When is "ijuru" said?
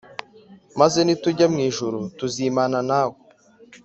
1.67-1.97